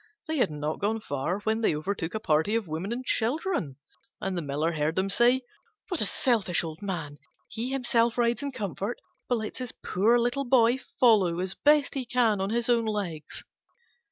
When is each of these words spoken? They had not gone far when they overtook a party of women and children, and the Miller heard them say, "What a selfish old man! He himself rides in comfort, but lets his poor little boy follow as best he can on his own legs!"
They 0.25 0.37
had 0.37 0.49
not 0.49 0.79
gone 0.79 0.99
far 0.99 1.41
when 1.41 1.61
they 1.61 1.75
overtook 1.75 2.15
a 2.15 2.19
party 2.19 2.55
of 2.55 2.67
women 2.67 2.91
and 2.91 3.05
children, 3.05 3.75
and 4.19 4.35
the 4.35 4.41
Miller 4.41 4.71
heard 4.71 4.95
them 4.95 5.11
say, 5.11 5.43
"What 5.89 6.01
a 6.01 6.07
selfish 6.07 6.63
old 6.63 6.81
man! 6.81 7.19
He 7.47 7.69
himself 7.69 8.17
rides 8.17 8.41
in 8.41 8.51
comfort, 8.51 8.99
but 9.29 9.37
lets 9.37 9.59
his 9.59 9.73
poor 9.85 10.17
little 10.17 10.45
boy 10.45 10.79
follow 10.99 11.39
as 11.39 11.53
best 11.53 11.93
he 11.93 12.03
can 12.05 12.41
on 12.41 12.49
his 12.49 12.67
own 12.67 12.85
legs!" 12.85 13.43